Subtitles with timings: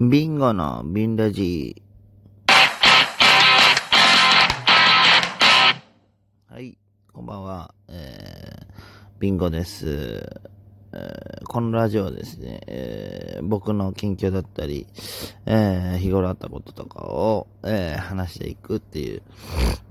[0.00, 1.82] ビンゴのビンラジ
[6.46, 6.78] はい、
[7.12, 7.74] こんばんは。
[7.88, 10.24] えー、ビンゴです。
[10.92, 14.86] えーこのラジオはですね、えー僕の近況だったり、
[15.46, 19.22] えー日頃あったこととかを、えー話していくっていう、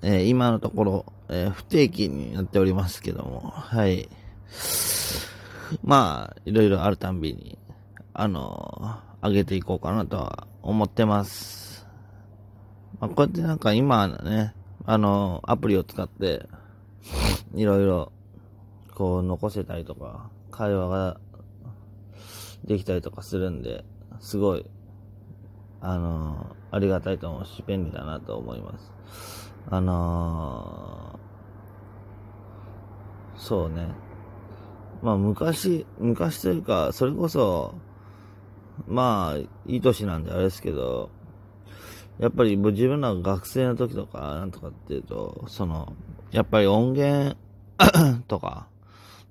[0.00, 4.08] えー今のところ、えー不定期になっておりますけども、はい。
[5.84, 7.58] まあ、いろいろあるたんびに、
[8.14, 11.86] あの、上げていこうかなとは思ってます。
[13.00, 14.54] まあ、こうやってなんか今ね、
[14.86, 16.46] あの、アプリを使って、
[17.54, 18.12] いろいろ、
[18.94, 21.20] こう、残せたりとか、会話が
[22.64, 23.84] できたりとかするんで、
[24.20, 24.66] すごい、
[25.80, 28.92] あの、ありがたいと思うし、便利だなと思います。
[29.68, 31.20] あの
[33.36, 33.88] そうね。
[35.02, 37.74] まあ昔、昔というか、それこそ、
[38.86, 41.10] まあ、いい年なんであれですけど、
[42.18, 45.94] やっぱり自分ら学生の時とか、なんとかっていうと、その、
[46.32, 47.36] やっぱり音源
[48.28, 48.68] とか、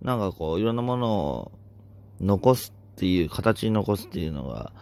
[0.02, 1.52] なんかこう、いろんなものを
[2.20, 4.74] 残すっていう、形に残すっていうのが、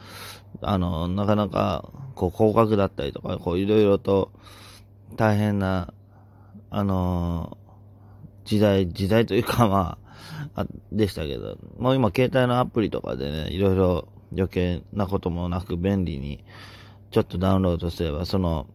[0.62, 4.32] あの、なかなか、こう、広角だったりとか、こう、いろいろと
[5.16, 5.94] 大変な、
[6.70, 7.58] あの
[8.46, 9.98] 時代、時代というかま
[10.56, 16.44] あ、あでしたけど、もう今携帯のアプリとかでね、いろいろ余計なこともなく便利に、
[17.12, 18.68] ちょっとダウンロードすれば、その、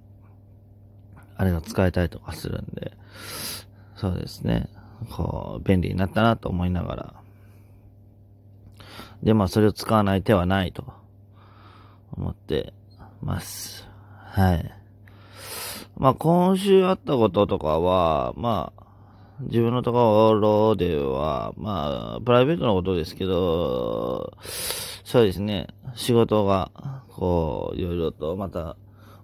[1.37, 2.93] あれが使えたりとかするんで、
[3.97, 4.69] そうですね。
[5.11, 7.15] こう、便利になったなと思いながら。
[9.23, 10.85] で、まあ、それを使わない手はないと
[12.13, 12.73] 思って
[13.21, 13.87] ます。
[14.25, 14.75] はい。
[15.97, 18.83] まあ、今週あったこととかは、まあ、
[19.41, 24.33] 自分のところでは、まあ、プライベートのことですけど、
[25.05, 26.71] そうですね、仕事が、
[27.09, 28.77] こう、いろいろと、また、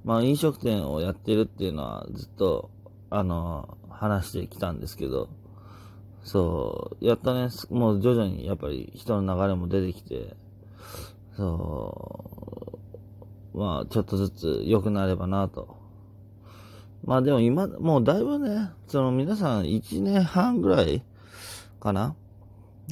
[0.04, 2.70] まあ、飲食店をやってるっていうのは、ずっと、
[3.10, 5.28] あの、話してきたんですけど、
[6.24, 10.34] そう、やっとね、もう徐々にやっぱり人の流れも出てきて、
[11.36, 12.78] そ
[13.54, 15.78] う、まあ、ちょっとずつ良くなればなと。
[17.04, 21.02] まあでも今、もうだいぶね、その皆さん1年半ぐらい
[21.80, 22.14] かな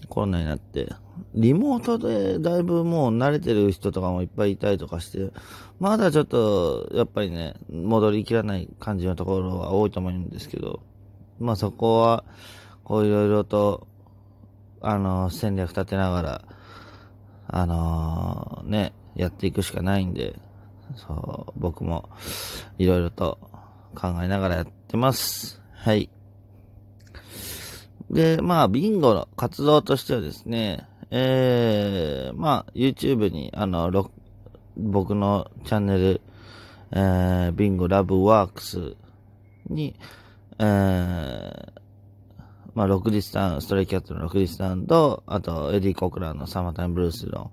[0.09, 0.89] コロナになって。
[1.34, 5.31] リモートでだいぶもう慣れてる人とかもいっぱいいたりとかして、
[5.81, 10.81] まだちょっと、やっぱりね、戻りきらない感じのところは多いと思うんですけど、
[11.39, 12.25] まあそこは、
[12.85, 13.87] こういろいろと、
[14.81, 16.45] あの、戦略立てながら、
[17.49, 20.39] あのね、やっていくしかないんで、
[20.95, 22.09] そう、僕も、
[22.79, 23.39] いろいろと
[23.95, 25.61] 考えながらやってます。
[25.73, 26.11] はい。
[28.11, 34.11] で、まあ、ビンゴの活動としてはですね、えー、まあ、YouTube に、あの、
[34.77, 36.21] 僕のチャンネル、
[36.93, 38.97] えー、ビンゴラブワークス
[39.69, 39.97] に、
[40.59, 41.72] えー、
[42.75, 47.50] まあ、6時タン、ストレイキャットの6時タンと、あと、エディ・コクランのサマータイムブルースの、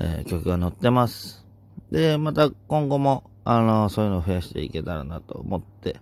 [0.00, 1.44] えー曲が載ってます。
[1.90, 5.96] で、また今後も、あの、そういうのを増やしていけたらなと思って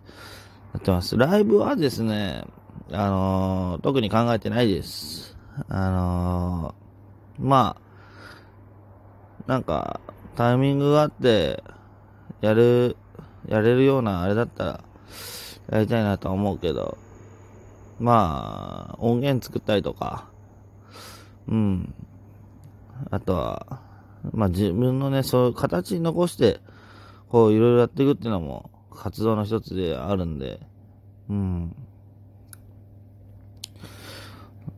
[0.72, 1.16] やってます。
[1.16, 2.44] ライブはですね、
[2.92, 5.36] あの、特に考えてないです。
[5.68, 6.74] あの、
[7.38, 7.76] ま
[9.46, 10.00] あ、なんか、
[10.36, 11.62] タイミングがあって、
[12.40, 12.96] やる、
[13.48, 14.84] やれるようなあれだったら、
[15.70, 16.98] やりたいなとは思うけど、
[17.98, 20.28] まあ、音源作ったりとか、
[21.48, 21.94] うん。
[23.10, 23.80] あとは、
[24.32, 26.60] まあ自分のね、そういう形に残して、
[27.28, 30.60] こういろいろやっていくっていうのも活動の一つであるんで、
[31.28, 31.76] うん。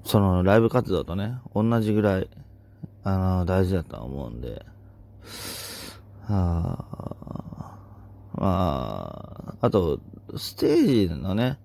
[0.06, 2.31] そのライブ活動とね、同じぐらい、
[3.03, 4.65] あの、大事だと思うんで、
[6.28, 6.84] あ、
[8.34, 9.99] まあ、あと、
[10.37, 11.59] ステージのね、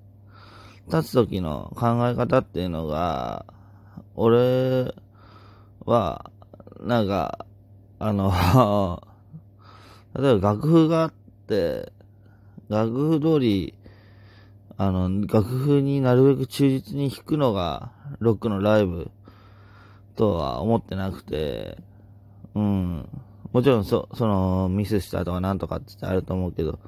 [0.87, 3.45] 立つ時の考え方っていうのが、
[4.15, 4.91] 俺
[5.85, 6.31] は、
[6.79, 7.45] なんか、
[7.99, 9.03] あの、
[10.17, 11.13] 例えば楽譜があっ
[11.45, 11.93] て、
[12.69, 13.75] 楽譜通り、
[14.77, 19.11] あの、楽譜になるべく忠実に弾くのが、ロックのライブ
[20.15, 21.77] とは思ってなくて、
[22.53, 23.09] うん。
[23.51, 26.79] もちろん、そ、その、ミスしたとかなんとかってあると思うけど、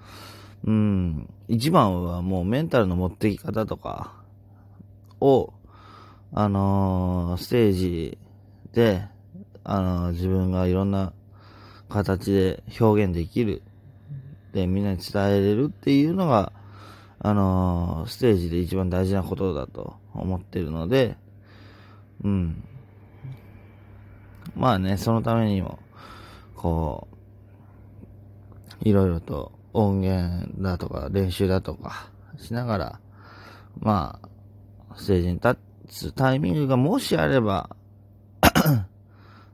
[0.66, 1.28] うん。
[1.48, 4.14] 一番はもうメンタルの持ってき方とか
[5.20, 5.54] を、
[6.32, 8.18] あのーステージ
[8.74, 9.04] で、
[9.64, 11.14] あのー自分がいろんな
[11.90, 13.64] 形で表現できる。
[14.54, 16.54] で、みんなに伝えれるっていうのが、
[17.20, 21.18] あのーステージで一番大事なことだと思ってるので、
[22.24, 22.64] うん。
[24.56, 25.80] まあね、そのためにも、
[26.56, 27.08] こ
[28.82, 33.00] ういろいろと音源だとか練習だとかしながら、
[33.80, 34.20] ま
[34.90, 37.76] あ、ステージに立つタイミングがもしあれば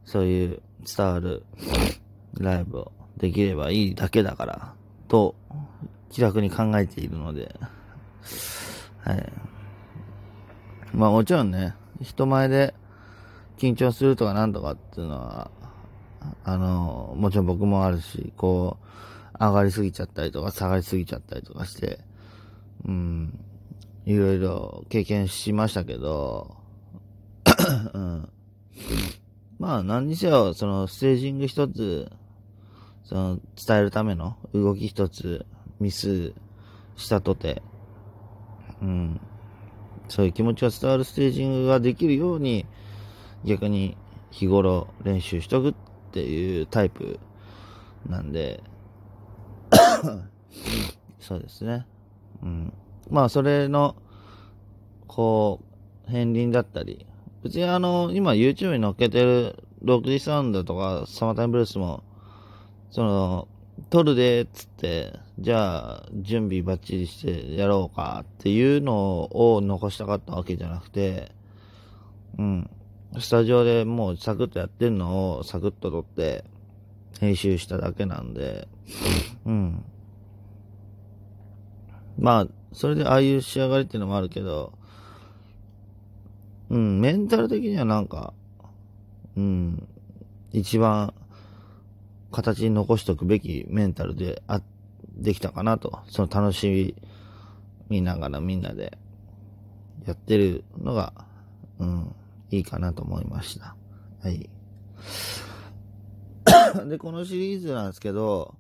[0.05, 1.43] そういう伝わる
[2.33, 4.73] ライブをできればいいだけだから、
[5.07, 5.35] と、
[6.09, 7.53] 気楽に考えているので、
[9.03, 9.31] はい。
[10.93, 12.73] まあもちろんね、人前で
[13.57, 15.51] 緊張するとかなんとかっていうのは、
[16.43, 21.99] あの、もちろん僕もあるし、こう、上がりすぎちゃったりとか下がりすぎちゃったりとかして、
[22.85, 23.39] うん、
[24.05, 26.55] いろいろ経験しましたけど、
[27.93, 28.29] うん、
[29.59, 32.11] まあ何にせよ、そのステージング一つ、
[33.03, 35.45] その伝えるための動き一つ
[35.79, 36.33] ミス
[36.95, 37.63] したとて、
[38.81, 39.21] うん、
[40.09, 42.65] そういう気持ちが伝わるステージングができるように、
[43.45, 43.95] 逆に
[44.31, 45.73] 日頃練習しとくっ
[46.11, 47.19] ていうタイプ
[48.07, 48.61] なんで、
[51.19, 51.85] そうですね。
[52.43, 52.73] うん。
[53.09, 53.95] まあ、それの、
[55.07, 55.59] こ
[56.07, 57.05] う、片鱗だったり、
[57.43, 62.03] 別にあの、今 YouTube に載っけてる6時サウンドとかサマータイムブルースも、
[62.91, 63.47] その、
[63.89, 71.31] 撮るで、っつって、じゃあ、準備バッチリしてやろうかっていうのを残したかったわけじゃなくて、
[72.37, 72.69] うん。
[73.19, 76.43] スタジオでもうサクッとやってんのをサクッと撮って、
[77.19, 78.67] 編集しただけなんで、
[79.45, 79.83] うん。
[82.17, 84.73] まあ、それでああいう仕上がりっていうのもあるけど、
[86.69, 88.33] うん、メンタル的にはなんか、
[89.35, 89.87] うん、
[90.51, 91.13] 一番
[92.31, 94.61] 形に残しておくべきメンタルであ、
[95.15, 95.99] できたかなと。
[96.07, 96.95] その楽し
[97.89, 98.97] みながらみんなで
[100.05, 101.13] やってるのが、
[101.79, 102.15] うん、
[102.51, 103.75] いいかなと思いました。
[104.21, 104.49] はい。
[106.89, 108.55] で、このシリーズなんですけど、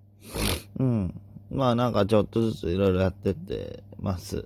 [0.77, 1.21] うん。
[1.51, 4.45] まあなんかちょっとずついろいろやってってます。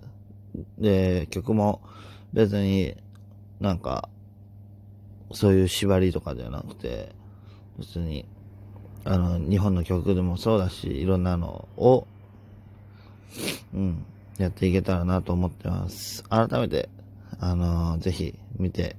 [0.77, 1.81] で、曲も
[2.33, 2.95] 別に
[3.59, 4.09] なんか、
[5.31, 7.15] そういう縛りとかじゃなくて、
[7.77, 8.27] 別に
[9.05, 12.07] あの、日本の曲でもそうだし、いろんなのを、
[13.73, 14.05] うん、
[14.38, 16.23] やっていけたらなと思ってます。
[16.29, 16.89] 改めて、
[17.39, 18.95] あのー、ぜひ見て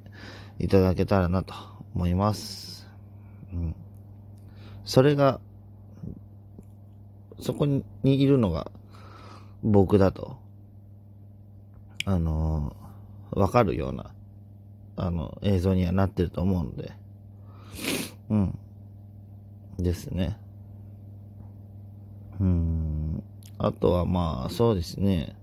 [0.58, 1.54] いただけたらなと
[1.94, 2.86] 思います。
[3.52, 3.74] うん。
[4.84, 5.40] それが、
[7.40, 8.70] そこにいるのが
[9.62, 10.36] 僕だと、
[12.04, 14.10] あのー、わかるような、
[14.96, 16.92] あの、映像にはなってると思うので、
[18.28, 18.58] うん。
[19.78, 20.38] ですね。
[22.40, 23.22] うん。
[23.58, 25.36] あとはまあ、そうですね。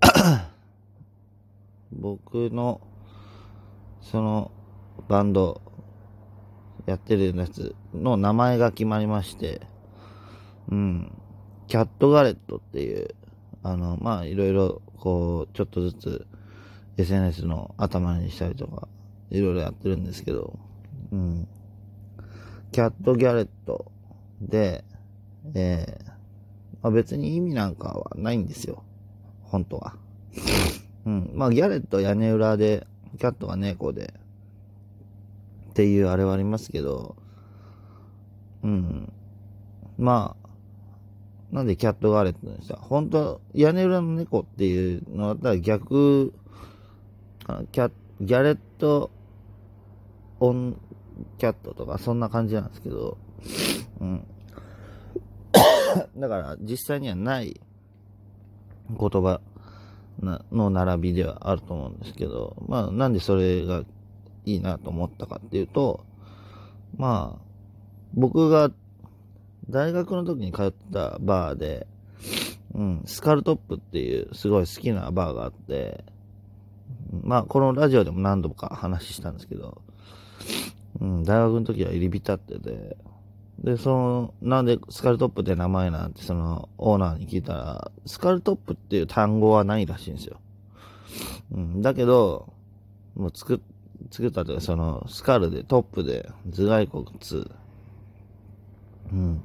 [1.92, 2.80] 僕の、
[4.00, 4.50] その、
[5.08, 5.60] バンド、
[6.86, 9.60] やってるやつの名前が決まりまして、
[10.70, 11.12] うん。
[11.66, 13.14] キャットガレットっていう、
[13.62, 16.26] あの、まあ、いろいろ、こう、ちょっとずつ、
[16.96, 18.88] SNS の頭にしたりとか、
[19.30, 20.58] いろいろやってるんですけど、
[21.12, 21.48] うん。
[22.74, 23.92] キャット・ギャレット
[24.40, 24.82] で、
[25.54, 26.08] えー、
[26.82, 28.82] まあ、別に意味なんかはないんですよ。
[29.44, 29.94] 本当は。
[31.06, 31.30] うん。
[31.34, 34.12] まあ、ギャレット屋根裏で、キャットが猫で、
[35.70, 37.14] っていうあれはありますけど、
[38.64, 39.12] うん。
[39.96, 42.74] まあ、なんでキャットガレットにした？
[42.74, 46.34] 本当屋根裏の猫っていうのだったら逆、
[47.70, 49.12] キャギャレット
[50.40, 50.76] オン
[51.38, 53.18] キャットとか、そんな感じなんですけど、
[54.00, 54.26] うん。
[56.16, 57.60] だから、実際にはない
[58.90, 59.40] 言葉
[60.52, 63.82] の並びではあると思うんですけど、まあ、なんでそれが
[64.44, 66.04] いいなと思ったかっていうと、
[66.96, 67.42] まあ、
[68.14, 68.70] 僕が
[69.70, 71.86] 大学の時に通ったバーで、
[72.74, 76.04] うん、スカルトップっていうすごい好きなバーがあって、
[77.22, 79.80] まあ、このラジオでも何度か話したんですけど、
[81.00, 82.96] うん、大学の時は入り浸ってて、
[83.58, 90.40] で、その、なんでスカルトップって名前なんてそのオーナーに聞いたら、スカルトップっていう単語はないらしいんですよ。
[91.52, 92.52] うん、だけど、
[93.14, 93.60] もう作っ、
[94.10, 97.06] 作ったというか、その、スカルでトップで頭蓋骨、
[99.12, 99.42] うん。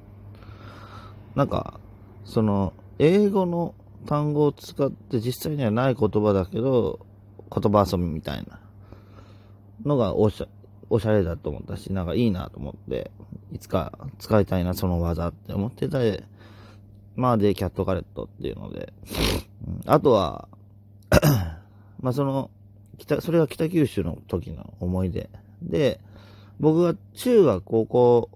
[1.36, 1.80] なんか、
[2.26, 3.76] その、英語の
[4.06, 7.00] 単語を使って実際にはない言葉だけど、
[7.52, 8.60] 言葉遊びみたいな
[9.86, 10.48] のがおっしゃ、
[10.90, 13.12] おしゃれだと思ったし、なんかいいなと思って、
[13.52, 16.24] いつか使いたいな、その技って思ってたで、
[17.16, 18.94] まあで、キャットカレットっていうので、
[19.86, 20.48] あとは
[22.02, 22.50] まあその、
[22.98, 25.30] 北、それが北九州の時の思い出。
[25.62, 26.00] で、
[26.60, 28.30] 僕が中学、高校、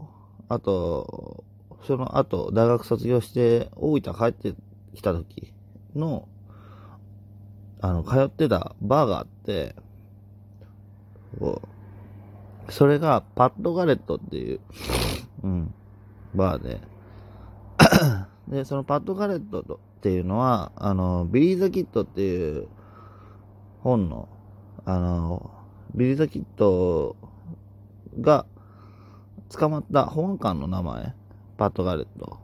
[0.49, 1.43] あと、
[1.85, 4.53] その後、大学卒業して大分帰って
[4.93, 5.53] きた時
[5.95, 6.27] の、
[7.81, 9.75] あの、通ってたバーがあって、
[12.69, 14.59] それがパットギャレットっていう、
[15.43, 15.73] うん、
[16.33, 16.81] バーで、
[18.47, 22.67] で、そのパットギャレットっていうのは、あの、ビリー・ザ・キッドっていう
[23.81, 24.27] 本の、
[24.85, 25.51] あの、
[25.95, 27.15] ビリー・ザ・キッド
[28.19, 28.45] が
[29.49, 31.13] 捕まった保安官の名前、
[31.57, 32.39] パットギャレット。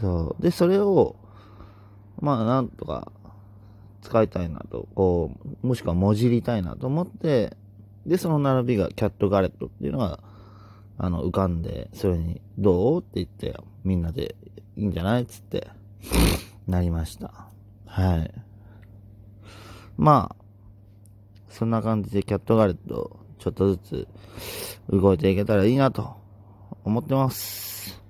[0.00, 0.42] そう。
[0.42, 1.16] で、それを、
[2.20, 3.12] まあ、なんとか
[4.02, 7.56] 使いたいなと、こう、もしくはもじりたいなと思って、
[8.06, 10.20] で、その並びがキャットガレットっていうのが、
[10.96, 13.00] あの、浮かんで、それに、どう？
[13.00, 14.36] って言って、みんなで
[14.76, 15.26] いいんじゃない？
[15.26, 15.68] つって、
[16.66, 17.48] なりました。
[17.84, 18.32] はい。
[19.98, 20.36] まあ、
[21.48, 24.08] そんな感じでキャットガレット、ちょっとずつ
[24.88, 26.14] 動いていけたらいいなと
[26.84, 28.00] 思ってます。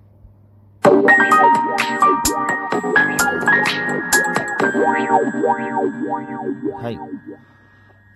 [6.83, 6.99] はい。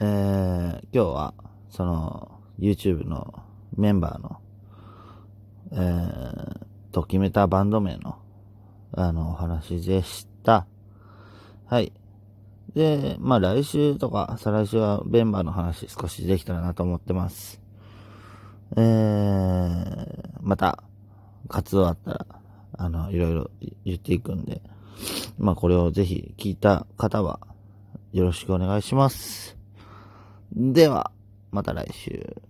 [0.01, 1.35] えー、今日は、
[1.71, 3.43] その、YouTube の
[3.77, 4.41] メンバーの、
[5.73, 8.19] えー、と決めたバンド名の、
[8.93, 10.67] あの、お話でした。
[11.67, 11.93] はい。
[12.75, 17.61] で、まあ来週とか、再来週はメンバーの話少しできたらなと思ってます。
[18.77, 20.83] えー、また、
[21.49, 22.27] 活動あったら、
[22.73, 23.51] あの、いろいろ
[23.85, 24.63] 言っていくんで、
[25.39, 27.41] まあこれをぜひ聞いた方は、
[28.13, 29.57] よろしくお願いします。
[30.53, 31.13] では、
[31.51, 32.43] また来週。